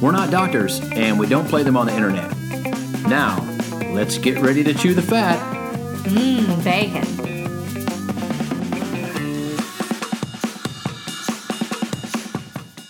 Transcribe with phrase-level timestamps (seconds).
[0.00, 2.30] We're not doctors, and we don't play them on the internet.
[3.08, 3.40] Now,
[3.94, 5.38] let's get ready to chew the fat.
[6.04, 7.02] Mmm, bacon.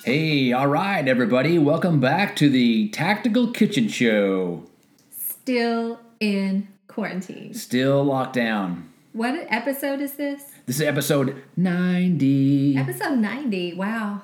[0.04, 4.64] Hey, all right, everybody, welcome back to the Tactical Kitchen Show.
[5.10, 7.54] Still in quarantine.
[7.54, 8.90] Still locked down.
[9.12, 10.42] What episode is this?
[10.66, 12.76] This is episode 90.
[12.76, 13.74] Episode 90.
[13.74, 14.22] Wow.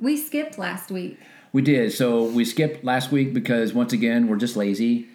[0.00, 1.18] We skipped last week.
[1.52, 1.92] We did.
[1.92, 5.08] So we skipped last week because, once again, we're just lazy.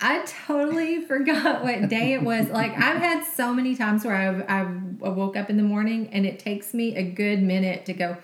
[0.00, 2.48] I totally forgot what day it was.
[2.48, 6.26] Like I've had so many times where I've, I woke up in the morning and
[6.26, 8.18] it takes me a good minute to go,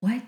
[0.00, 0.22] what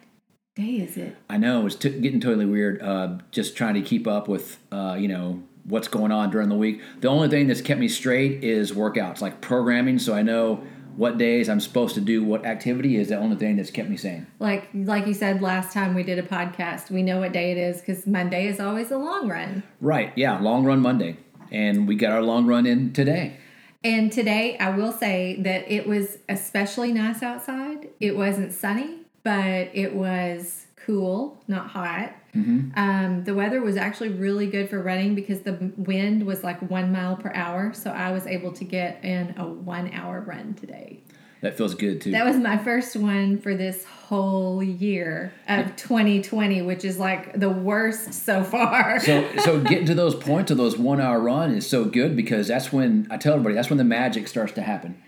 [0.56, 1.16] day is it?
[1.28, 2.82] I know it's t- getting totally weird.
[2.82, 6.56] Uh, just trying to keep up with, uh, you know, what's going on during the
[6.56, 6.82] week.
[7.00, 9.98] The only thing that's kept me straight is workouts, like programming.
[9.98, 10.64] So I know
[10.96, 13.96] what days I'm supposed to do what activity is the only thing that's kept me
[13.96, 14.26] sane.
[14.38, 17.58] Like like you said last time we did a podcast, we know what day it
[17.58, 19.62] is because Monday is always a long run.
[19.80, 20.12] Right.
[20.16, 20.38] Yeah.
[20.38, 21.16] Long run Monday,
[21.50, 23.36] and we got our long run in today.
[23.84, 27.88] And today, I will say that it was especially nice outside.
[27.98, 32.14] It wasn't sunny, but it was cool, not hot.
[32.34, 32.70] Mm-hmm.
[32.76, 36.90] Um, the weather was actually really good for running because the wind was like one
[36.90, 37.74] mile per hour.
[37.74, 41.00] So I was able to get in a one hour run today.
[41.42, 42.12] That feels good too.
[42.12, 47.50] That was my first one for this whole year of 2020, which is like the
[47.50, 49.00] worst so far.
[49.00, 52.46] so, so getting to those points of those one hour run is so good because
[52.46, 55.02] that's when I tell everybody that's when the magic starts to happen.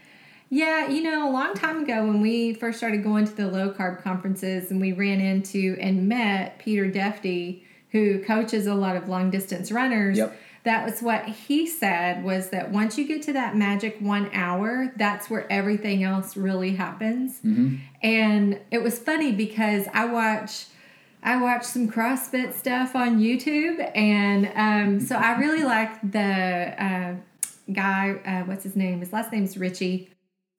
[0.50, 3.70] Yeah, you know, a long time ago when we first started going to the low
[3.70, 9.08] carb conferences and we ran into and met Peter Defty, who coaches a lot of
[9.08, 10.18] long distance runners.
[10.18, 10.38] Yep.
[10.64, 14.92] That was what he said was that once you get to that magic one hour,
[14.96, 17.40] that's where everything else really happens.
[17.44, 17.76] Mm-hmm.
[18.02, 20.66] And it was funny because I watch
[21.24, 26.20] I watch some CrossFit stuff on YouTube, and um, so I really like the
[26.78, 27.14] uh,
[27.72, 28.10] guy.
[28.26, 29.00] Uh, what's his name?
[29.00, 30.10] His last name's Richie.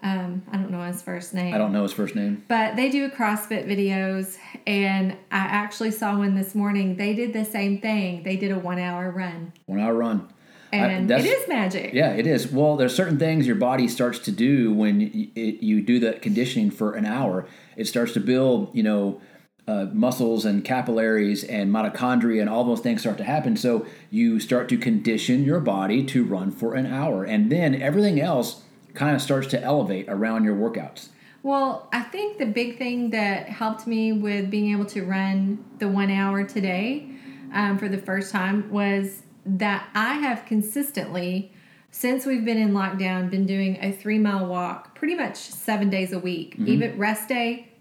[0.05, 1.55] Um, I don't know his first name.
[1.55, 2.45] I don't know his first name.
[2.47, 6.95] But they do CrossFit videos, and I actually saw one this morning.
[6.95, 8.21] They did the same thing.
[8.21, 9.51] They did a one hour run.
[9.65, 10.31] One hour run.
[10.71, 11.93] And I, it is magic.
[11.93, 12.51] Yeah, it is.
[12.51, 16.21] Well, there's certain things your body starts to do when you, it, you do that
[16.21, 17.47] conditioning for an hour.
[17.75, 19.21] It starts to build, you know,
[19.67, 23.57] uh, muscles and capillaries and mitochondria and all those things start to happen.
[23.57, 28.21] So you start to condition your body to run for an hour, and then everything
[28.21, 28.61] else
[28.95, 31.09] kind of starts to elevate around your workouts.
[31.43, 35.87] Well, I think the big thing that helped me with being able to run the
[35.87, 37.07] one hour today
[37.53, 41.53] um, for the first time was that I have consistently,
[41.91, 46.13] since we've been in lockdown, been doing a three mile walk pretty much seven days
[46.13, 46.55] a week.
[46.55, 46.67] Mm-hmm.
[46.67, 47.71] Even rest day,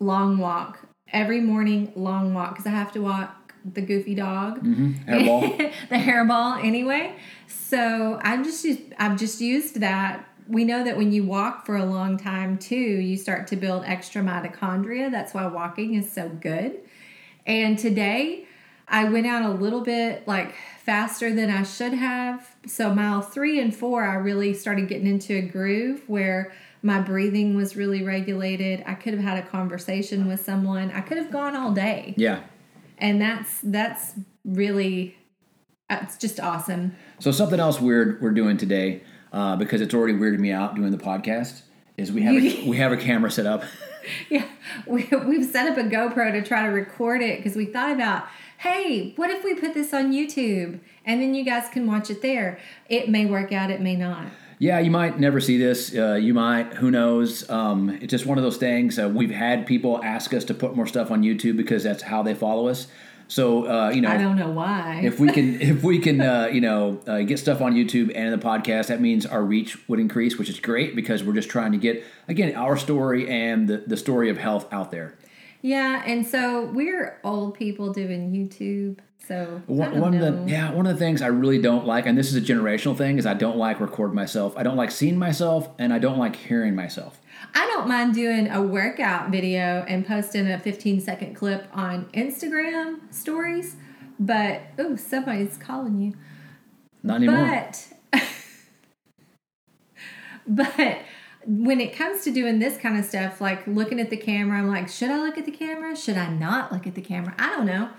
[0.00, 0.80] long walk.
[1.12, 5.08] Every morning, long walk because I have to walk the goofy dog, mm-hmm.
[5.08, 7.14] hairball, the hairball anyway.
[7.46, 8.66] So I'm just
[8.98, 12.74] I've just used that we know that when you walk for a long time too,
[12.74, 15.10] you start to build extra mitochondria.
[15.10, 16.80] That's why walking is so good.
[17.46, 18.46] And today,
[18.86, 22.54] I went out a little bit like faster than I should have.
[22.66, 27.56] So, mile three and four, I really started getting into a groove where my breathing
[27.56, 28.84] was really regulated.
[28.86, 30.90] I could have had a conversation with someone.
[30.90, 32.14] I could have gone all day.
[32.18, 32.42] Yeah.
[32.98, 34.12] And that's that's
[34.44, 35.16] really
[35.88, 36.94] it's just awesome.
[37.20, 39.02] So something else weird we're doing today
[39.34, 41.62] uh, because it's already weirded me out doing the podcast
[41.96, 43.64] is we have a, we have a camera set up.
[44.30, 44.46] yeah,
[44.86, 48.26] we, we've set up a GoPro to try to record it because we thought about,
[48.58, 52.22] hey, what if we put this on YouTube and then you guys can watch it
[52.22, 52.60] there?
[52.88, 54.26] It may work out, it may not.
[54.60, 55.94] Yeah, you might never see this.
[55.94, 57.48] Uh, you might, who knows?
[57.50, 58.98] Um, it's just one of those things.
[59.00, 62.22] Uh, we've had people ask us to put more stuff on YouTube because that's how
[62.22, 62.86] they follow us.
[63.28, 65.00] So uh, you know, I don't know why.
[65.04, 68.32] if we can, if we can, uh, you know, uh, get stuff on YouTube and
[68.32, 71.48] in the podcast, that means our reach would increase, which is great because we're just
[71.48, 75.14] trying to get again our story and the the story of health out there.
[75.62, 78.98] Yeah, and so we're old people doing YouTube.
[79.26, 82.16] So one, one of the yeah one of the things I really don't like, and
[82.16, 84.54] this is a generational thing, is I don't like recording myself.
[84.56, 87.20] I don't like seeing myself, and I don't like hearing myself.
[87.54, 93.12] I don't mind doing a workout video and posting a 15 second clip on Instagram
[93.14, 93.76] stories,
[94.18, 96.14] But oh, somebody's calling you.
[97.02, 97.70] Not anymore.
[98.12, 98.22] But
[100.46, 100.98] but
[101.46, 104.68] when it comes to doing this kind of stuff, like looking at the camera, I'm
[104.68, 105.96] like, should I look at the camera?
[105.96, 107.34] Should I not look at the camera?
[107.38, 107.90] I don't know.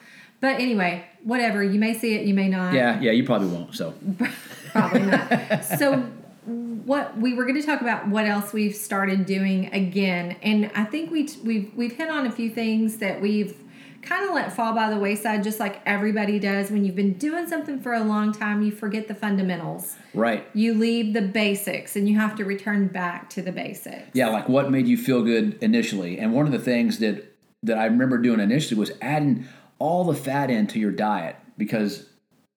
[0.45, 1.63] But anyway, whatever.
[1.63, 2.75] You may see it, you may not.
[2.75, 3.74] yeah, yeah, you probably won't.
[3.74, 3.95] So
[4.74, 5.65] Probably not.
[5.65, 6.01] so
[6.86, 10.83] what we were going to talk about what else we've started doing again and i
[10.83, 13.57] think we we've we've hit on a few things that we've
[14.03, 17.48] kind of let fall by the wayside just like everybody does when you've been doing
[17.48, 20.45] something for a long time you forget the fundamentals right.
[20.53, 24.48] you leave the basics and you have to return back to the basics Yeah, like
[24.48, 26.19] what made you feel good initially?
[26.19, 29.48] And one of the things that that I remember doing initially was adding
[29.80, 32.07] all the fat into your diet because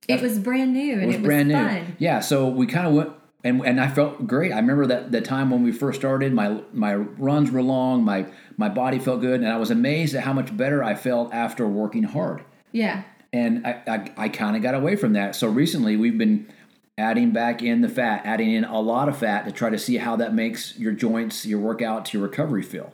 [0.09, 1.55] it was brand new it was, it was brand new.
[1.55, 3.13] fun Yeah, so we kind of went
[3.45, 4.53] and and I felt great.
[4.53, 8.27] I remember that that time when we first started, my my runs were long, my
[8.57, 11.67] my body felt good, and I was amazed at how much better I felt after
[11.67, 12.43] working hard.
[12.73, 15.37] yeah And I I, I kind of got away from that.
[15.37, 16.53] So recently we've been
[16.97, 19.99] adding back in the fat, adding in a lot of fat to try to see
[19.99, 22.93] how that makes your joints, your workouts, your recovery feel.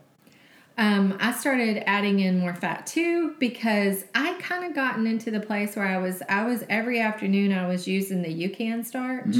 [0.76, 5.40] Um, I started adding in more fat too because I kind of gotten into the
[5.40, 9.36] place where I was I was every afternoon I was using the UCAN starch,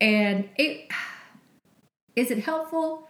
[0.00, 0.88] and it
[2.14, 3.08] is it helpful.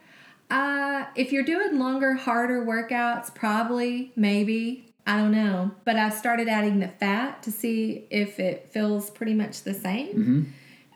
[0.48, 5.70] Uh, if you're doing longer, harder workouts, probably, maybe, I don't know.
[5.84, 10.14] But I started adding the fat to see if it feels pretty much the same.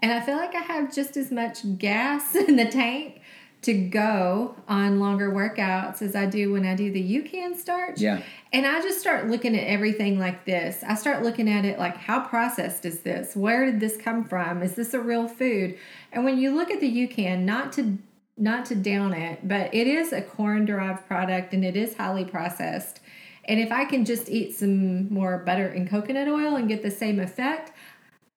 [0.03, 3.21] And I feel like I have just as much gas in the tank
[3.65, 8.01] to go on longer workouts as I do when I do the UCAN starch.
[8.01, 8.23] Yeah.
[8.53, 10.85] And I just start looking at everything like this.
[10.87, 13.35] I start looking at it like, how processed is this?
[13.35, 14.63] Where did this come from?
[14.63, 15.79] Is this a real food?
[16.13, 17.99] And when you look at the UCAN, not to
[18.37, 22.25] not to down it, but it is a corn derived product and it is highly
[22.25, 22.99] processed.
[23.45, 26.91] And if I can just eat some more butter and coconut oil and get the
[26.91, 27.71] same effect,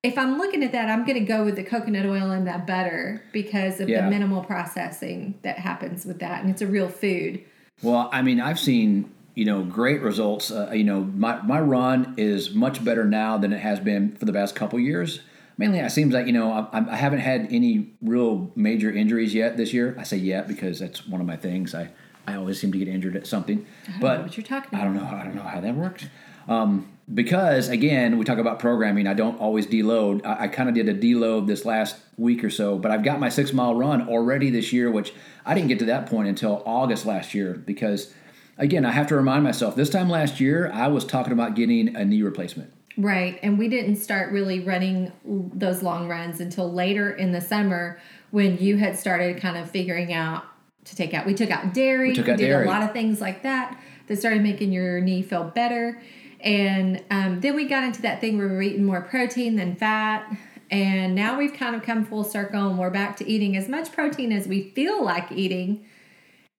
[0.03, 2.67] if I'm looking at that, I'm going to go with the coconut oil and that
[2.67, 4.05] butter because of Yeah.
[4.05, 6.41] the minimal processing that happens with that.
[6.41, 7.41] And it's a real food.
[7.81, 10.49] Well, I mean, I've seen you know great results.
[10.51, 14.25] Uh, you know, my my run is much better now than it has been for
[14.25, 15.21] the past couple years.
[15.59, 19.57] Mainly, it seems like you know I, I haven't had any real major injuries yet
[19.57, 19.95] this year.
[19.99, 21.75] I say yet because that's one of my things.
[21.75, 21.89] I
[22.27, 23.65] I always seem to get injured at something.
[23.87, 24.93] I but what you're talking I about.
[24.93, 25.17] don't know.
[25.17, 26.05] I don't know how that works.
[26.47, 29.07] Um, because again, we talk about programming.
[29.07, 30.25] I don't always deload.
[30.25, 33.19] I, I kind of did a deload this last week or so, but I've got
[33.19, 35.13] my six mile run already this year, which
[35.45, 37.53] I didn't get to that point until August last year.
[37.53, 38.13] Because
[38.57, 39.75] again, I have to remind myself.
[39.75, 42.73] This time last year, I was talking about getting a knee replacement.
[42.97, 43.39] Right.
[43.43, 47.99] And we didn't start really running those long runs until later in the summer
[48.31, 50.43] when you had started kind of figuring out
[50.85, 51.25] to take out.
[51.25, 52.09] We took out dairy.
[52.09, 52.65] We took out did dairy.
[52.65, 56.01] a lot of things like that that started making your knee feel better.
[56.41, 59.75] And um, then we got into that thing where we were eating more protein than
[59.75, 60.35] fat.
[60.69, 63.91] And now we've kind of come full circle and we're back to eating as much
[63.91, 65.85] protein as we feel like eating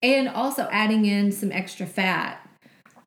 [0.03, 2.41] and also adding in some extra fat.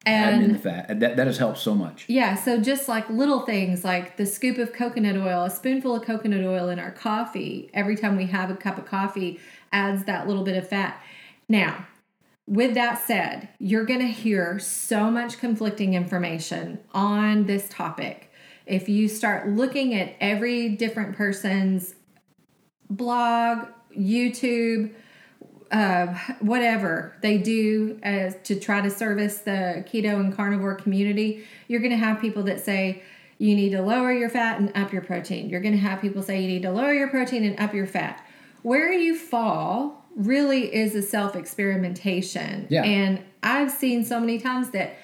[0.06, 1.00] Adding in the fat.
[1.00, 2.06] That, that has helped so much.
[2.08, 6.04] yeah, so just like little things like the scoop of coconut oil, a spoonful of
[6.04, 9.40] coconut oil in our coffee every time we have a cup of coffee
[9.72, 11.02] adds that little bit of fat.
[11.48, 11.86] Now,
[12.52, 18.30] with that said, you're going to hear so much conflicting information on this topic.
[18.66, 21.96] If you start looking at every different person's
[22.90, 23.68] blog,
[23.98, 24.94] YouTube,
[25.72, 26.08] uh,
[26.42, 31.92] whatever they do as to try to service the keto and carnivore community, you're going
[31.92, 33.02] to have people that say
[33.38, 35.50] you need to lower your fat and up your protein.
[35.50, 37.88] You're going to have people say you need to lower your protein and up your
[37.88, 38.28] fat.
[38.62, 42.68] Where you fall really is a self experimentation.
[42.70, 42.84] Yeah.
[42.84, 44.96] And I've seen so many times that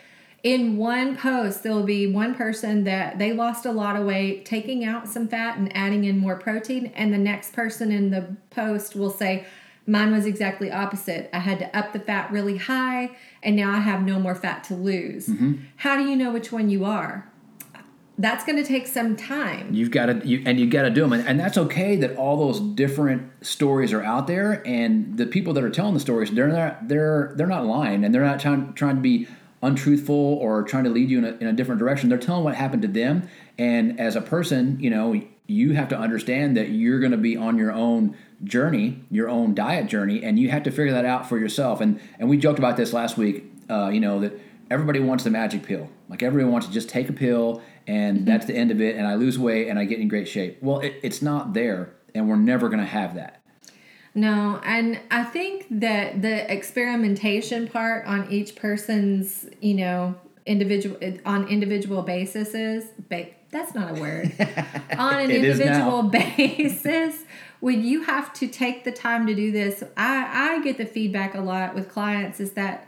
[0.44, 4.86] in one post there'll be one person that they lost a lot of weight taking
[4.86, 8.96] out some fat and adding in more protein and the next person in the post
[8.96, 9.46] will say
[9.88, 13.10] mine was exactly opposite i had to up the fat really high
[13.42, 15.54] and now i have no more fat to lose mm-hmm.
[15.78, 17.28] how do you know which one you are
[18.18, 21.02] that's going to take some time You've got to, you, and you've got to do
[21.02, 25.26] them, and, and that's okay that all those different stories are out there, and the
[25.26, 28.40] people that are telling the stories, they're not, they're, they're not lying, and they're not
[28.40, 29.28] trying, trying to be
[29.62, 32.10] untruthful or trying to lead you in a, in a different direction.
[32.10, 35.98] They're telling what happened to them, and as a person, you know, you have to
[35.98, 40.38] understand that you're going to be on your own journey, your own diet journey, and
[40.38, 41.82] you have to figure that out for yourself.
[41.82, 44.34] And and we joked about this last week, uh, you know, that
[44.70, 45.90] everybody wants the magic pill.
[46.10, 48.26] Like everyone wants to just take a pill and mm-hmm.
[48.26, 50.60] that's the end of it, and I lose weight and I get in great shape.
[50.62, 53.42] Well, it, it's not there, and we're never going to have that.
[54.14, 60.16] No, and I think that the experimentation part on each person's, you know,
[60.48, 64.34] individual on individual basis is ba- that's not a word
[64.98, 66.04] on an individual
[66.38, 67.24] basis
[67.60, 71.36] when you have to take the time to do this i i get the feedback
[71.36, 72.88] a lot with clients is that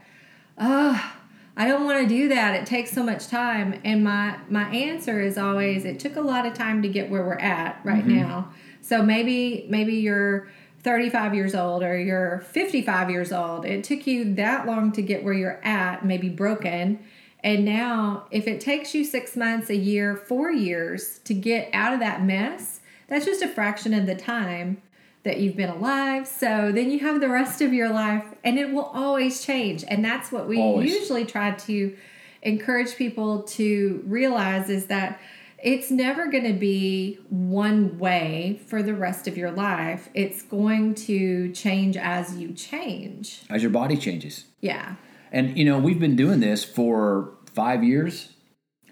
[0.57, 1.13] oh
[1.59, 5.21] i don't want to do that it takes so much time and my my answer
[5.21, 8.17] is always it took a lot of time to get where we're at right mm-hmm.
[8.17, 8.51] now.
[8.81, 10.49] So maybe maybe you're
[10.83, 15.23] 35 years old or you're 55 years old it took you that long to get
[15.23, 16.99] where you're at maybe broken.
[17.41, 21.93] And now if it takes you six months a year four years to get out
[21.93, 24.81] of that mess that's just a fraction of the time
[25.23, 26.27] that you've been alive.
[26.27, 29.83] So then you have the rest of your life and it will always change.
[29.87, 30.91] And that's what we Always.
[30.93, 31.95] usually try to
[32.41, 35.19] encourage people to realize is that
[35.61, 40.07] it's never going to be one way for the rest of your life.
[40.13, 43.41] It's going to change as you change.
[43.49, 44.45] As your body changes.
[44.61, 44.95] Yeah.
[45.33, 48.29] And, you know, we've been doing this for five years.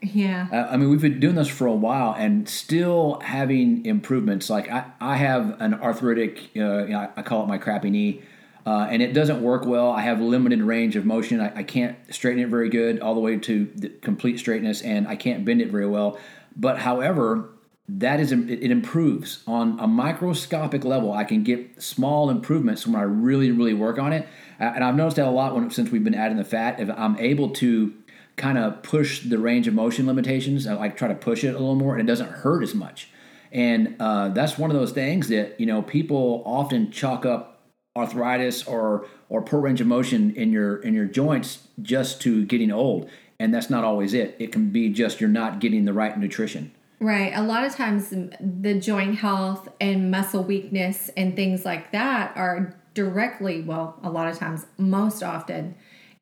[0.02, 0.48] Yeah.
[0.52, 4.50] Uh, I mean, we've been doing this for a while and still having improvements.
[4.50, 8.22] Like I, I have an arthritic, uh, you know, I call it my crappy knee,
[8.66, 9.92] uh, and it doesn't work well.
[9.92, 11.40] I have limited range of motion.
[11.40, 15.08] I, I can't straighten it very good all the way to the complete straightness, and
[15.08, 16.20] I can't bend it very well.
[16.56, 17.50] But however,
[17.90, 21.14] that is it improves on a microscopic level.
[21.14, 24.28] I can get small improvements when I really, really work on it,
[24.60, 26.80] and I've noticed that a lot when since we've been adding the fat.
[26.80, 27.94] If I'm able to
[28.38, 30.66] kind of push the range of motion limitations.
[30.68, 33.10] I like try to push it a little more, and it doesn't hurt as much.
[33.52, 37.62] And uh, that's one of those things that you know people often chalk up
[37.98, 42.72] arthritis or or poor range of motion in your in your joints just to getting
[42.72, 44.36] old, and that's not always it.
[44.40, 46.72] It can be just you're not getting the right nutrition.
[47.00, 47.32] Right.
[47.36, 52.76] A lot of times, the joint health and muscle weakness and things like that are
[52.96, 55.76] directly, well, a lot of times, most often,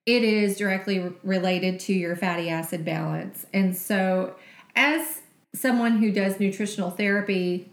[0.06, 3.46] it is directly related to your fatty acid balance.
[3.54, 4.36] And so,
[4.76, 5.22] as
[5.54, 7.72] someone who does nutritional therapy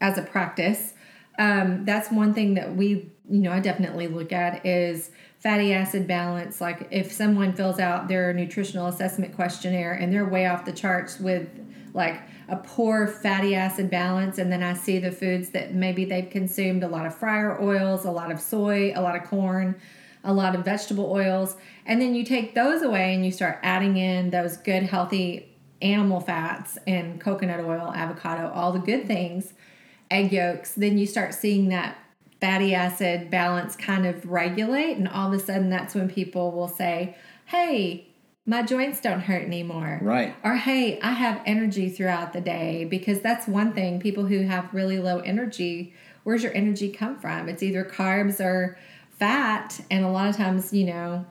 [0.00, 0.94] as a practice,
[1.38, 6.06] um, that's one thing that we, you know, I definitely look at is fatty acid
[6.06, 6.60] balance.
[6.60, 11.18] Like if someone fills out their nutritional assessment questionnaire and they're way off the charts
[11.18, 11.48] with
[11.92, 16.28] like a poor fatty acid balance, and then I see the foods that maybe they've
[16.28, 19.76] consumed a lot of fryer oils, a lot of soy, a lot of corn,
[20.24, 23.96] a lot of vegetable oils, and then you take those away and you start adding
[23.96, 29.52] in those good, healthy animal fats and coconut oil, avocado, all the good things,
[30.10, 31.98] egg yolks, then you start seeing that
[32.40, 34.96] fatty acid balance kind of regulate.
[34.96, 37.16] And all of a sudden, that's when people will say,
[37.46, 38.08] Hey,
[38.46, 39.98] my joints don't hurt anymore.
[40.02, 40.34] Right.
[40.42, 42.84] Or, Hey, I have energy throughout the day.
[42.84, 47.48] Because that's one thing people who have really low energy, where's your energy come from?
[47.48, 48.78] It's either carbs or
[49.24, 49.80] fat.
[49.90, 51.24] And a lot of times, you know,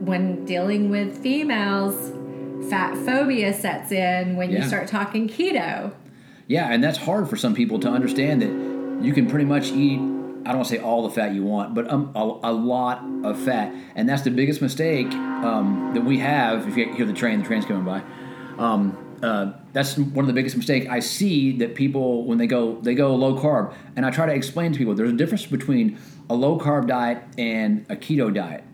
[0.00, 2.12] when dealing with females,
[2.70, 5.92] fat phobia sets in when you start talking keto.
[6.46, 9.98] Yeah, and that's hard for some people to understand that you can pretty much eat.
[10.46, 13.02] I don't want to say all the fat you want, but um, a, a lot
[13.24, 16.68] of fat, and that's the biggest mistake um, that we have.
[16.68, 18.02] If you hear the train, the train's coming by.
[18.58, 22.78] Um, uh, that's one of the biggest mistakes I see that people when they go
[22.82, 25.98] they go low carb, and I try to explain to people there's a difference between
[26.34, 28.64] a low carb diet and a keto diet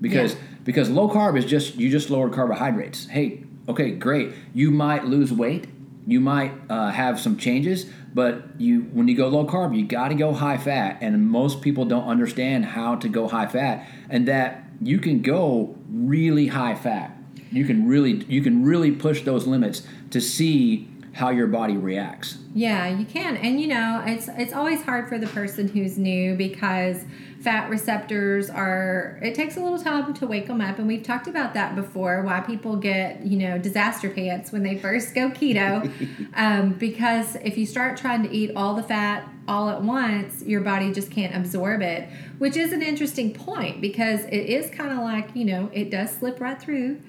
[0.00, 0.40] because Yeah.
[0.64, 3.06] because low carb is just you just lower carbohydrates.
[3.06, 4.32] Hey, okay, great.
[4.52, 5.66] You might lose weight.
[6.06, 10.08] You might uh, have some changes, but you when you go low carb, you got
[10.08, 14.28] to go high fat, and most people don't understand how to go high fat, and
[14.28, 17.16] that you can go really high fat.
[17.50, 22.38] You can really you can really push those limits to see how your body reacts.
[22.54, 23.36] Yeah, you can.
[23.36, 27.04] And you know, it's it's always hard for the person who's new because
[27.40, 31.28] fat receptors are it takes a little time to wake them up and we've talked
[31.28, 35.88] about that before why people get, you know, disaster pants when they first go keto.
[36.34, 40.62] um, because if you start trying to eat all the fat all at once, your
[40.62, 44.98] body just can't absorb it, which is an interesting point because it is kind of
[44.98, 47.00] like, you know, it does slip right through.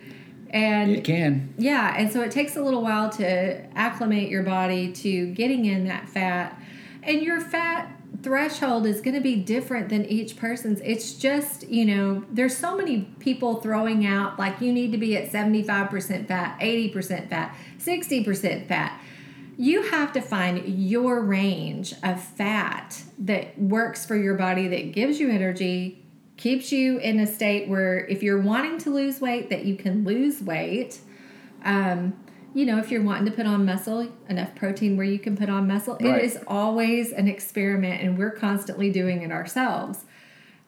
[0.50, 1.54] And It can.
[1.58, 5.88] yeah, and so it takes a little while to acclimate your body to getting in
[5.88, 6.62] that fat.
[7.04, 10.80] And your fat threshold is going to be different than each person's.
[10.82, 15.16] It's just, you know, there's so many people throwing out like you need to be
[15.18, 19.00] at 75% fat, 80% fat, 60% fat.
[19.58, 25.20] You have to find your range of fat that works for your body, that gives
[25.20, 26.05] you energy,
[26.38, 30.04] keeps you in a state where if you're wanting to lose weight, that you can
[30.04, 31.00] lose weight.
[31.63, 32.13] Um,
[32.54, 35.50] you know, if you're wanting to put on muscle, enough protein where you can put
[35.50, 36.20] on muscle, Right.
[36.20, 40.06] it is always an experiment, and we're constantly doing it ourselves.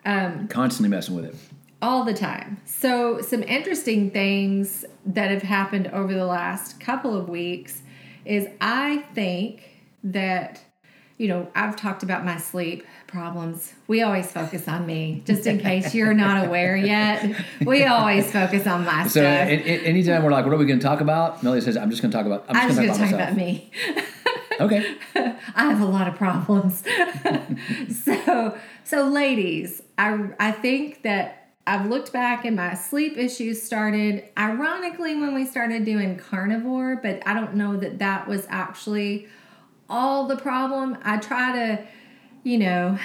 [0.05, 1.36] Constantly messing with it.
[1.81, 2.57] all the time.
[2.65, 7.81] So, some interesting things that have happened over the last couple of weeks
[8.25, 9.62] is I think
[10.03, 10.59] that,
[11.17, 13.74] you know, I've talked about my sleep problems.
[13.88, 17.36] We always focus on me, just in case you're not aware yet.
[17.65, 19.24] We always focus on my So stuff.
[19.24, 19.51] a-
[19.86, 21.41] anytime we're like, what are we going to talk about?
[21.41, 22.45] Melody says, I'm just going to talk about.
[22.50, 23.71] I'm just going to talk talk about about me.
[24.59, 24.95] Okay.
[25.55, 26.83] I have a lot of problems.
[28.03, 34.24] so, so ladies, I I think that I've looked back and my sleep issues started
[34.38, 39.27] ironically when we started doing carnivore, but I don't know that that was actually
[39.89, 40.98] all the problem.
[41.03, 41.86] I try to,
[42.44, 42.98] you know,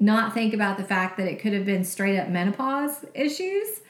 [0.00, 3.80] not think about the fact that it could have been straight up menopause issues.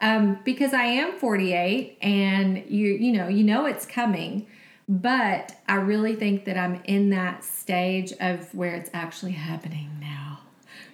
[0.00, 4.46] Um, because I am 48 and you you know, you know it's coming.
[4.88, 10.40] But I really think that I'm in that stage of where it's actually happening now.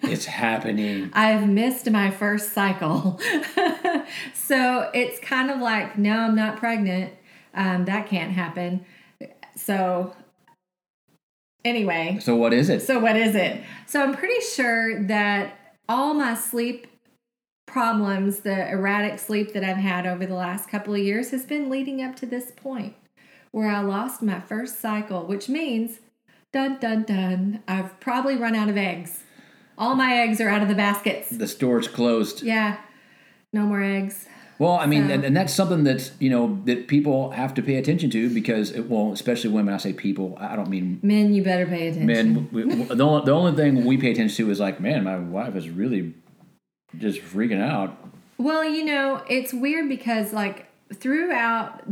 [0.03, 1.11] it's happening.
[1.15, 3.19] I've missed my first cycle.
[4.35, 7.15] so it's kind of like, no, I'm not pregnant.
[7.53, 8.85] Um, that can't happen.
[9.57, 10.15] So,
[11.65, 12.81] anyway, So what is it?
[12.83, 13.63] so what is it?
[13.87, 16.87] So I'm pretty sure that all my sleep
[17.67, 21.71] problems, the erratic sleep that I've had over the last couple of years has been
[21.71, 22.95] leading up to this point
[23.53, 26.01] where I lost my first cycle, which means
[26.53, 29.23] dun dun dun, I've probably run out of eggs.
[29.79, 31.31] All my eggs are out of the baskets.
[31.31, 32.43] The store's closed.
[32.43, 32.79] Yeah.
[33.53, 34.27] No more eggs.
[34.61, 37.63] Well, I mean, So- and, and that's something that's you know that people have to
[37.63, 39.73] pay attention to because, it, well, especially women.
[39.73, 40.37] I say people.
[40.39, 42.07] I don't mean Men, you better pay attention.
[42.07, 42.49] men.
[42.53, 45.57] We, the, only, the only thing we pay attention to is like, man, my wife
[45.57, 46.13] is really
[46.99, 47.97] just freaking out.
[48.37, 51.83] Well, you know, it's weird because like throughout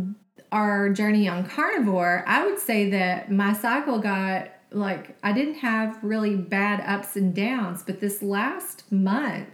[0.52, 5.98] our journey on carnivore, I would say that my cycle got like I didn't have
[6.04, 9.48] really bad ups and downs, but this last month,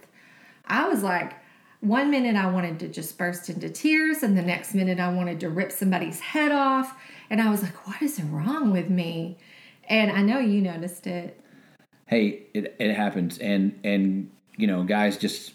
[0.66, 1.34] I was like
[1.84, 5.40] one minute I wanted to just burst into tears and the next minute I wanted
[5.40, 6.96] to rip somebody's head off
[7.30, 9.38] and I was like what is wrong with me?
[9.88, 11.40] And I know you noticed it.
[12.06, 15.52] Hey, it, it happens, and and you know, guys, just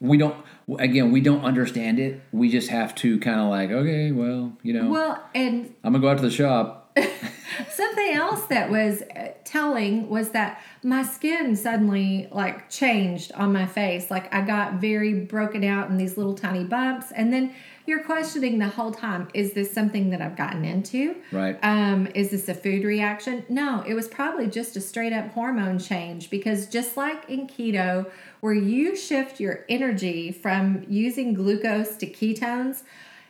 [0.00, 0.36] we don't.
[0.78, 2.20] Again, we don't understand it.
[2.32, 6.02] We just have to kind of like, okay, well, you know, Well, and I'm gonna
[6.02, 6.77] go out to the shop.
[7.70, 13.66] Something else that was uh, telling was that my skin suddenly like changed on my
[13.66, 14.10] face.
[14.10, 17.10] Like I got very broken out in these little tiny bumps.
[17.12, 17.54] And then
[17.86, 21.16] you're questioning the whole time is this something that I've gotten into?
[21.32, 21.58] Right.
[21.62, 23.44] Um, is this a food reaction?
[23.48, 28.10] No, it was probably just a straight up hormone change because just like in keto,
[28.40, 32.82] where you shift your energy from using glucose to ketones,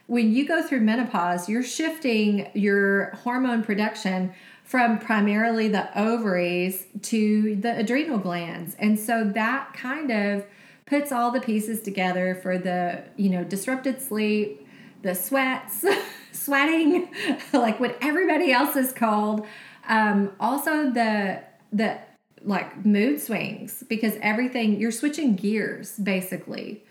[0.08, 4.32] when you go through menopause, you're shifting your hormone production
[4.64, 8.74] from primarily the ovaries to the adrenal glands.
[8.78, 10.46] And so that kind of
[10.86, 14.66] puts all the pieces together for the, you know, disrupted sleep,
[15.02, 15.84] the sweats,
[16.32, 17.10] sweating,
[17.52, 19.46] like what everybody else is called.
[19.88, 21.98] Um, also the the
[22.42, 26.82] like mood swings because everything you're switching gears basically.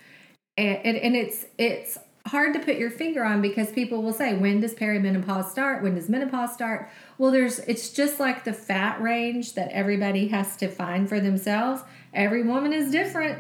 [0.56, 4.36] And, and, and it's it's hard to put your finger on because people will say
[4.36, 9.02] when does perimenopause start when does menopause start well there's it's just like the fat
[9.02, 11.82] range that everybody has to find for themselves
[12.14, 13.40] every woman is different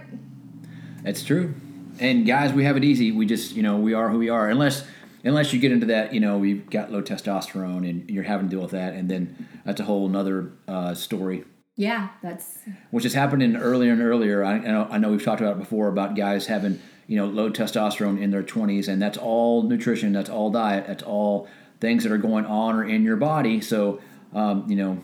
[1.04, 1.54] That's true.
[2.00, 3.12] And guys, we have it easy.
[3.12, 4.50] We just, you know, we are who we are.
[4.50, 4.86] Unless,
[5.23, 8.56] unless you get into that, you know, we've got low testosterone and you're having to
[8.56, 11.43] deal with that, and then that's a whole nother uh, story.
[11.76, 12.60] yeah that's
[12.91, 14.43] which is happening in earlier and earlier.
[14.43, 17.26] I, I know I know we've talked about it before about guys having you know
[17.26, 21.48] low testosterone in their 20s, and that's all nutrition, that's all diet, that's all
[21.80, 23.62] things that are going on or in your body.
[23.62, 24.02] So
[24.34, 25.02] um, you know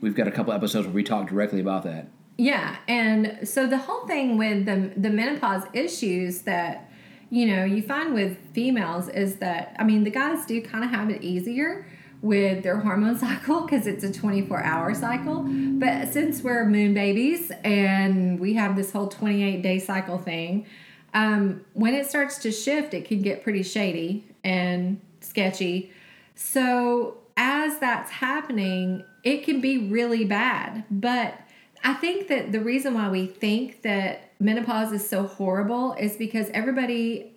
[0.00, 2.08] we've got a couple episodes where we talk directly about that.
[2.36, 6.90] Yeah, and so the whole thing with the the menopause issues that
[7.30, 10.90] you know you find with females is that I mean the guys do kind of
[10.90, 11.86] have it easier
[12.22, 15.44] with their hormone cycle because it's a 24 hour cycle
[15.78, 20.66] but since we're moon babies and we have this whole 28 day cycle thing
[21.14, 25.90] um, when it starts to shift it can get pretty shady and sketchy
[26.34, 31.38] so as that's happening it can be really bad but
[31.84, 36.48] I think that the reason why we think that menopause is so horrible is because
[36.54, 37.34] everybody,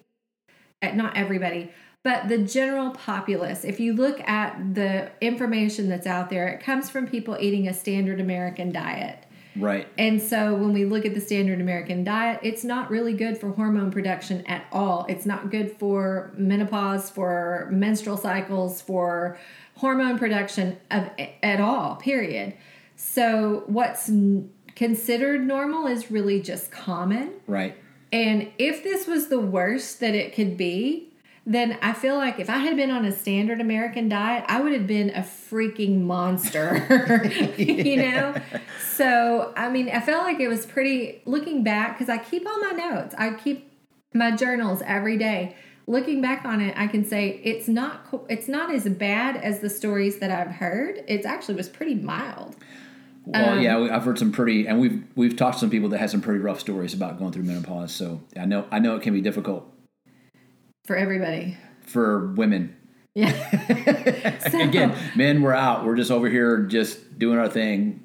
[0.81, 1.69] eh, not everybody,
[2.01, 6.89] but the general populace, if you look at the information that's out there, it comes
[6.89, 9.25] from people eating a standard American diet.
[9.59, 9.87] Right.
[9.97, 13.51] And so when we look at the standard American diet, it's not really good for
[13.51, 15.05] hormone production at all.
[15.09, 19.37] It's not good for menopause, for menstrual cycles, for
[19.75, 21.09] hormone production of
[21.43, 22.53] at all, period.
[22.95, 27.33] So what's n- considered normal is really just common.
[27.45, 27.75] Right.
[28.11, 31.13] And if this was the worst that it could be,
[31.49, 34.73] then I feel like if I had been on a standard American diet, I would
[34.73, 37.23] have been a freaking monster.
[37.57, 38.35] you know?
[38.81, 42.59] So, I mean, I felt like it was pretty, looking back, because I keep all
[42.59, 43.71] my notes, I keep
[44.13, 45.55] my journals every day.
[45.87, 49.69] Looking back on it, I can say it's not it's not as bad as the
[49.69, 51.01] stories that I've heard.
[51.07, 52.57] It actually was pretty mild.
[53.25, 55.87] Well, Um, yeah, we- I've heard some pretty, and we've we've talked to some people
[55.89, 57.93] that had some pretty rough stories about going through menopause.
[57.93, 59.71] So I know I know it can be difficult
[60.87, 61.57] For everybody.
[61.81, 62.75] for women.
[63.13, 63.33] Yeah.
[64.49, 65.85] So, Again, men, we're out.
[65.85, 68.01] We're just over here, just doing our thing.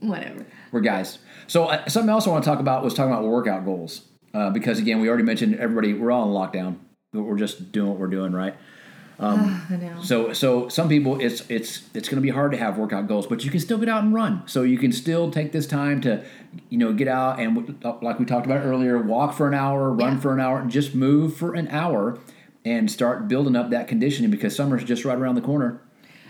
[0.00, 0.46] whatever.
[0.70, 1.18] We're guys.
[1.46, 4.02] So uh, something else I want to talk about was talking about workout goals,
[4.34, 5.94] uh, because again, we already mentioned everybody.
[5.94, 6.76] We're all in lockdown,
[7.12, 8.54] but we're just doing what we're doing, right?
[9.18, 10.02] Um, I know.
[10.02, 13.26] So so some people it's it's it's going to be hard to have workout goals,
[13.26, 14.42] but you can still get out and run.
[14.46, 16.24] So you can still take this time to
[16.68, 20.14] you know get out and like we talked about earlier, walk for an hour, run
[20.14, 20.20] Yeah.
[20.20, 22.18] for an hour, just move for an hour
[22.64, 25.80] and start building up that conditioning because summer's just right around the corner.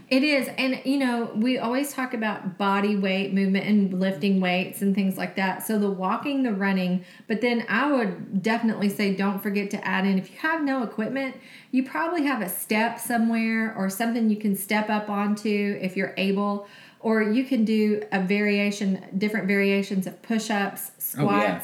[0.08, 0.48] It is.
[0.58, 5.16] And, you know, we always talk about body weight movement and lifting weights and things
[5.16, 5.66] like that.
[5.66, 10.04] So the walking, the running, but then I would definitely say don't forget to add
[10.04, 11.36] in if you have no equipment,
[11.70, 16.14] you probably have a step somewhere or something you can step up onto if you're
[16.16, 16.68] able.
[17.00, 21.62] Or you can do a variation, different variations of push ups, Oh, yeah.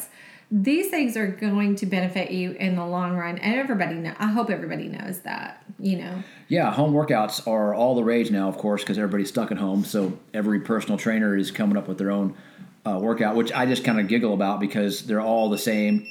[0.50, 4.14] These things are going to benefit you in the long run, and everybody know.
[4.18, 5.62] I hope everybody knows that.
[5.78, 9.50] You know, Yeah, home workouts are all the rage now, of course, because everybody's stuck
[9.50, 9.84] at home.
[9.84, 12.36] So every personal trainer is coming up with their own
[12.84, 16.06] uh, workout, which I just kind of giggle about because they're all the same.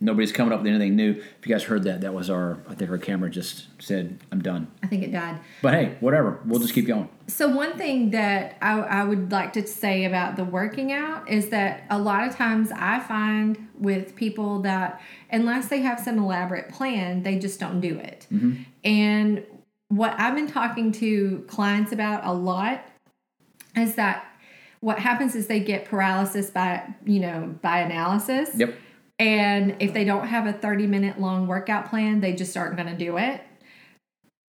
[0.00, 1.10] Nobody's coming up with anything new.
[1.12, 2.58] If you guys heard that, that was our.
[2.68, 5.40] I think our camera just said, "I'm done." I think it died.
[5.62, 6.40] But hey, whatever.
[6.44, 7.08] We'll just keep going.
[7.26, 11.48] So one thing that I, I would like to say about the working out is
[11.50, 16.68] that a lot of times I find with people that unless they have some elaborate
[16.70, 18.26] plan, they just don't do it.
[18.32, 18.62] Mm-hmm.
[18.84, 19.44] And
[19.88, 22.84] what I've been talking to clients about a lot
[23.76, 24.26] is that
[24.80, 28.50] what happens is they get paralysis by you know by analysis.
[28.54, 28.74] Yep.
[29.18, 32.88] And if they don't have a 30 minute long workout plan, they just aren't going
[32.88, 33.40] to do it.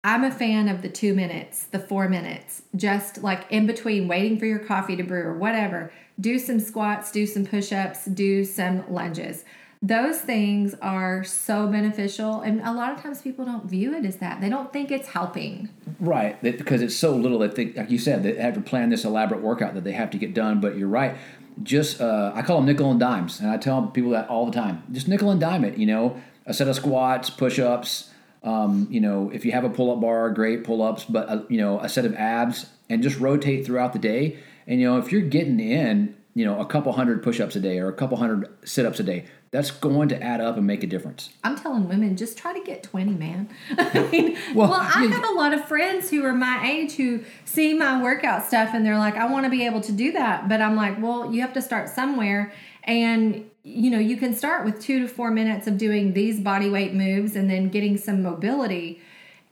[0.02, 4.38] I'm a fan of the two minutes, the four minutes, just like in between waiting
[4.38, 5.90] for your coffee to brew or whatever.
[6.20, 9.44] Do some squats, do some push ups, do some lunges.
[9.82, 12.40] Those things are so beneficial.
[12.40, 14.40] And a lot of times people don't view it as that.
[14.40, 15.68] They don't think it's helping.
[16.00, 19.04] Right, because it's so little that they, like you said, they have to plan this
[19.04, 20.60] elaborate workout that they have to get done.
[20.60, 21.16] But you're right.
[21.62, 24.52] Just uh, I call them nickel and dimes, and I tell people that all the
[24.52, 24.82] time.
[24.92, 25.78] Just nickel and dime it.
[25.78, 28.10] You know, a set of squats, push ups.
[28.42, 31.04] Um, you know, if you have a pull up bar, great pull ups.
[31.04, 34.38] But uh, you know, a set of abs, and just rotate throughout the day.
[34.66, 37.60] And you know, if you're getting in, you know, a couple hundred push ups a
[37.60, 40.66] day or a couple hundred sit ups a day, that's going to add up and
[40.66, 41.30] make a difference.
[41.42, 43.48] I'm telling women, just try to get 20, man.
[43.78, 47.24] I mean, well, Well, I have a lot of friends who are my age who
[47.46, 50.46] see my workout stuff and they're like, I want to be able to do that.
[50.46, 52.52] But I'm like, well, you have to start somewhere.
[52.84, 56.68] And, you know, you can start with two to four minutes of doing these body
[56.68, 59.00] weight moves and then getting some mobility.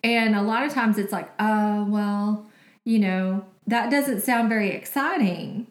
[0.03, 2.47] And a lot of times it's like, oh, well,
[2.85, 5.67] you know, that doesn't sound very exciting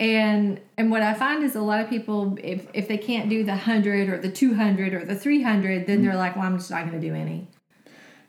[0.00, 3.44] and and what i find is a lot of people if if they can't do
[3.44, 6.06] the 100 or the 200 or the 300 then mm-hmm.
[6.06, 7.46] they're like well i'm just not going to do any.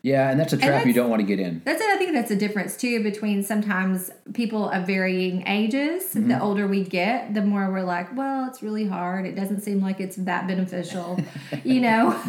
[0.04, 1.62] Yeah, and that's a trap you don't want to get in.
[1.64, 6.28] that's it i think that's a difference too between sometimes people of varying ages mm-hmm.
[6.28, 9.24] the older we get the more we're like well it's really hard.
[9.24, 11.18] It doesn't seem like it's that beneficial
[11.64, 12.20] you know?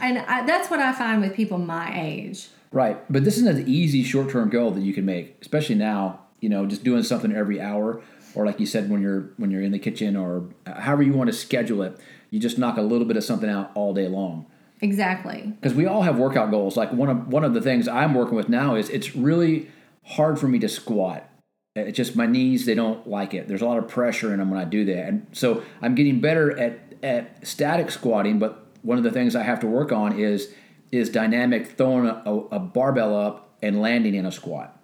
[0.00, 2.48] And I, that's what i find with people my age.
[2.72, 6.20] Right, but this is an easy short-term goal that you can make, especially now.
[6.40, 8.02] You know, just doing something every hour,
[8.34, 11.28] or like you said, when you're when you're in the kitchen, or however you want
[11.28, 11.98] to schedule it.
[12.30, 14.46] You just knock a little bit of something out all day long.
[14.80, 16.76] exactly Because we all have workout goals.
[16.76, 19.70] Like one of one of the things I'm working with now is it's really
[20.04, 21.28] hard for me to squat.
[21.76, 23.48] It's just my knees; they don't like it.
[23.48, 26.20] There's a lot of pressure in them when I do that, and so I'm getting
[26.20, 28.38] better at at static squatting.
[28.38, 30.52] But one of the things I have to work on is
[30.92, 34.83] is dynamic throwing a, a, a barbell up and landing in a squat.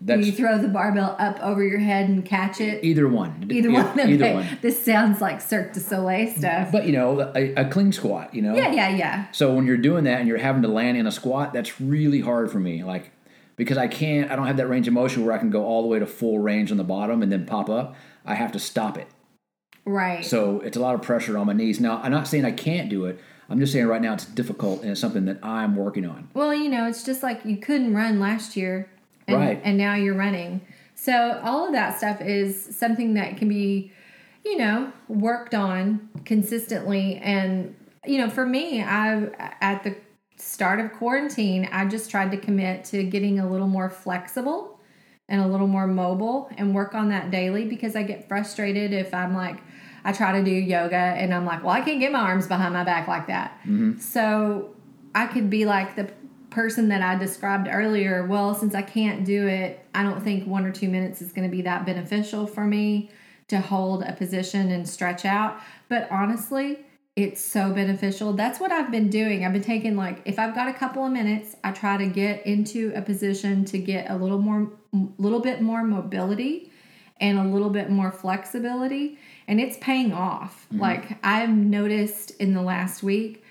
[0.00, 3.48] That's you throw the barbell up over your head and catch it either one.
[3.50, 3.98] Either one.
[3.98, 4.12] Okay.
[4.12, 4.58] Either one.
[4.62, 6.70] This sounds like Cirque du Soleil stuff.
[6.70, 8.34] But you know, a, a clean squat.
[8.34, 8.54] You know.
[8.54, 9.30] yeah, yeah, yeah.
[9.32, 12.20] So when you're doing that and you're having to land in a squat, that's really
[12.20, 12.84] hard for me.
[12.84, 13.10] Like
[13.58, 15.82] because I can't, I don't have that range of motion where I can go all
[15.82, 17.96] the way to full range on the bottom and then pop up.
[18.24, 19.08] I have to stop it.
[19.84, 20.24] Right.
[20.24, 21.80] So it's a lot of pressure on my knees.
[21.80, 23.20] Now I'm not saying I can't do it.
[23.50, 26.28] I'm just saying right now it's difficult and it's something that I'm working on.
[26.34, 28.88] well, you know, it's just like you couldn't run last year,
[29.28, 29.60] and, Right.
[29.62, 30.60] And now you're running.
[30.94, 33.92] So all of that stuff is something that can be,
[34.44, 37.16] you know, worked on consistently.
[37.18, 39.26] And, you know, for me, I,
[39.60, 39.96] at the
[40.36, 44.80] start of quarantine, I just tried to commit to getting a little more flexible
[45.28, 49.12] and a little more mobile and work on that daily because I get frustrated if
[49.12, 49.58] I'm like,
[50.04, 52.72] I try to do yoga and I'm like, well, I can't get my arms behind
[52.72, 53.58] my back like that.
[53.60, 53.98] Mm-hmm.
[53.98, 54.74] So
[55.14, 56.10] I could be like the
[56.50, 58.26] person that I described earlier.
[58.26, 61.48] Well, since I can't do it, I don't think one or two minutes is going
[61.48, 63.10] to be that beneficial for me
[63.48, 65.58] to hold a position and stretch out.
[65.88, 66.80] But honestly,
[67.16, 68.32] it's so beneficial.
[68.32, 69.44] That's what I've been doing.
[69.44, 72.46] I've been taking like if I've got a couple of minutes, I try to get
[72.46, 76.70] into a position to get a little more a little bit more mobility
[77.20, 80.66] and a little bit more flexibility and it's paying off.
[80.66, 80.80] Mm-hmm.
[80.80, 83.42] Like I've noticed in the last week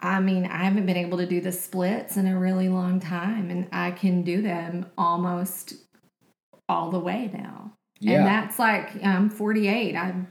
[0.00, 3.50] I mean, I haven't been able to do the splits in a really long time
[3.50, 5.74] and I can do them almost
[6.68, 7.72] all the way now.
[8.00, 8.18] Yeah.
[8.18, 9.96] And that's like I'm 48.
[9.96, 10.28] I'm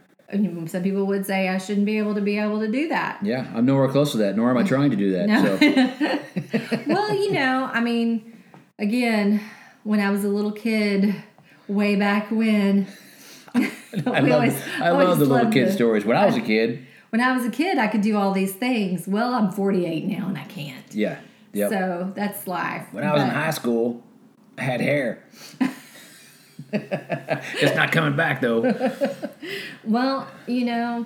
[0.68, 3.20] some people would say I shouldn't be able to be able to do that.
[3.24, 5.28] Yeah, I'm nowhere close to that, nor am I trying to do that.
[5.30, 5.58] No.
[5.58, 8.38] So well, you know, I mean,
[8.78, 9.42] again,
[9.84, 11.16] when I was a little kid,
[11.70, 12.88] way back when,
[13.56, 13.72] I
[14.06, 16.04] love, always- I love the little kid stories.
[16.04, 18.54] When I was a kid, when I was a kid, I could do all these
[18.54, 19.08] things.
[19.08, 20.86] Well, I'm 48 now and I can't.
[20.94, 21.20] yeah,
[21.54, 21.70] yep.
[21.70, 22.88] So that's life.
[22.92, 24.04] when I was in high school,
[24.58, 25.24] I had hair.
[26.74, 28.74] it's not coming back though.
[29.84, 31.06] Well, you know,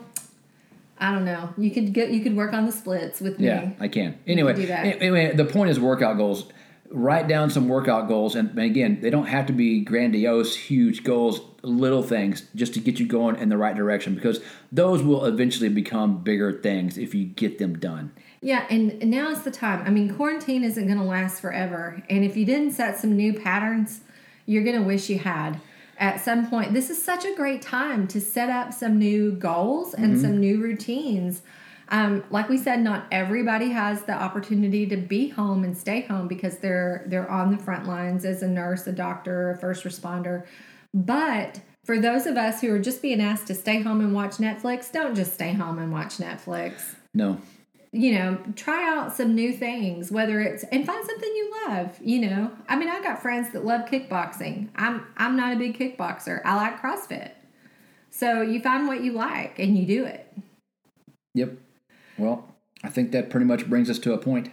[0.98, 1.54] I don't know.
[1.56, 2.04] You could go.
[2.04, 3.46] You could work on the splits with me.
[3.46, 3.72] Yeah.
[3.80, 4.18] I can.
[4.26, 4.86] Anyway, that.
[4.86, 6.46] anyway, the point is workout goals.
[6.90, 11.42] Write down some workout goals, and again, they don't have to be grandiose, huge goals.
[11.64, 14.40] Little things just to get you going in the right direction, because
[14.72, 18.12] those will eventually become bigger things if you get them done.
[18.42, 19.86] Yeah, and now is the time.
[19.86, 23.34] I mean, quarantine isn't going to last forever, and if you didn't set some new
[23.34, 24.02] patterns,
[24.48, 25.62] you're going to wish you had.
[25.98, 29.94] At some point, this is such a great time to set up some new goals
[29.94, 31.44] and some new routines.
[31.90, 36.28] Um, like we said, not everybody has the opportunity to be home and stay home
[36.28, 40.46] because they're they're on the front lines as a nurse, a doctor, a first responder.
[40.94, 44.38] But for those of us who are just being asked to stay home and watch
[44.38, 47.40] Netflix, don't just stay home and watch Netflix No,
[47.94, 52.22] you know, try out some new things, whether it's and find something you love, you
[52.22, 52.52] know.
[52.70, 54.70] I mean, I got friends that love kickboxing.
[54.76, 56.42] I'm I'm not a big kickboxer.
[56.46, 57.32] I like CrossFit.
[58.10, 60.32] So you find what you like and you do it.
[61.34, 61.58] Yep.
[62.18, 64.52] Well, I think that pretty much brings us to a point.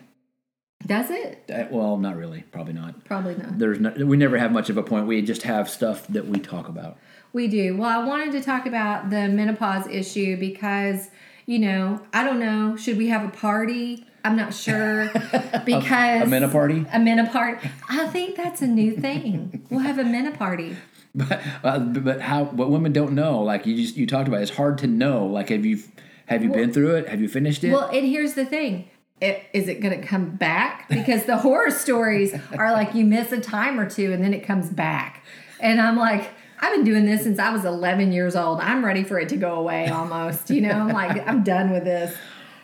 [0.87, 1.45] Does it?
[1.53, 2.43] Uh, well, not really.
[2.53, 3.05] Probably not.
[3.05, 3.59] Probably not.
[3.59, 5.07] There's no, we never have much of a point.
[5.07, 6.99] We just have stuff that we talk about.
[7.33, 7.77] We do.
[7.77, 11.11] Well, I wanted to talk about the menopause issue because,
[11.47, 14.07] you know, I don't know, should we have a party?
[14.25, 15.11] I'm not sure
[15.65, 16.87] because A mena party?
[16.93, 17.69] A mena party.
[17.89, 19.67] I think that's a new thing.
[19.71, 20.77] We'll have a mena party.
[21.15, 22.45] But uh, but how?
[22.45, 25.27] What women don't know, like you just you talked about, it's hard to know.
[25.27, 25.81] Like have you
[26.27, 27.09] have you been through it?
[27.09, 27.73] Have you finished it?
[27.73, 28.89] Well, and here's the thing.
[29.21, 30.89] It, is it going to come back?
[30.89, 34.41] Because the horror stories are like you miss a time or two and then it
[34.41, 35.25] comes back.
[35.61, 38.61] And I'm like, I've been doing this since I was 11 years old.
[38.61, 40.51] I'm ready for it to go away almost.
[40.51, 42.17] You know, I'm like, I'm done with this.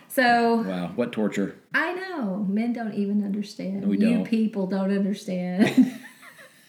[0.09, 1.57] So wow, what torture!
[1.75, 3.85] I know men don't even understand.
[3.85, 4.25] We you don't.
[4.25, 6.01] people don't understand.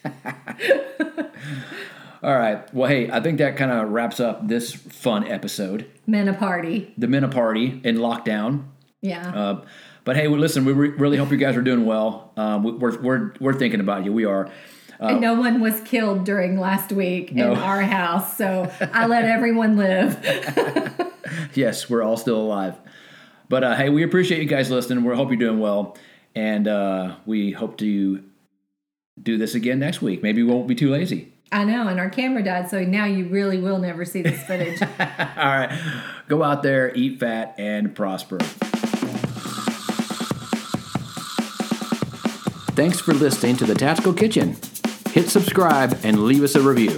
[2.23, 2.73] All right.
[2.73, 5.85] Well, hey, I think that kind of wraps up this fun episode.
[6.07, 6.91] Men a party.
[6.97, 8.63] The Mena Party in lockdown.
[9.05, 9.29] Yeah.
[9.29, 9.65] Uh,
[10.03, 12.31] but hey, well, listen, we re- really hope you guys are doing well.
[12.37, 14.13] Um, we, we're, we're, we're thinking about you.
[14.13, 14.49] We are.
[14.99, 17.51] and no one was killed during last week No.
[17.53, 18.37] in our house.
[18.37, 20.17] So I let everyone live.
[21.53, 22.75] Yes, we're all still alive.
[23.49, 25.03] But uh, hey, we appreciate you guys listening.
[25.03, 25.97] We hope you're doing well.
[26.35, 28.23] And uh, we hope to
[29.21, 30.21] do this again next week.
[30.21, 31.31] Maybe we won't be too lazy.
[31.51, 34.81] I know, and our camera died, so now you really will never see this footage.
[34.99, 35.79] All right.
[36.27, 38.39] Go out there, eat fat, and prosper.
[42.75, 44.57] Thanks for listening to the Tactical Kitchen.
[45.11, 46.89] Hit subscribe and leave us a review.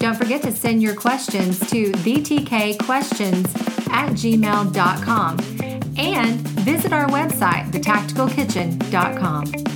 [0.00, 3.46] Don't forget to send your questions to thetkquestions
[3.90, 5.38] at gmail.com
[5.96, 9.75] and visit our website, thetacticalkitchen.com.